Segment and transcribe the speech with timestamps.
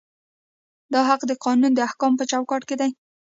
[0.93, 2.91] دا حق د قانون د احکامو په چوکاټ کې دی.